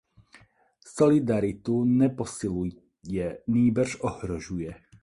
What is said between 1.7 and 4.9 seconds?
neposiluje, nýbrž ohrožuje.